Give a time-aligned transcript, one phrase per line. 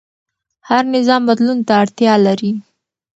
[0.69, 2.51] هر نظام بدلون ته اړتیا لري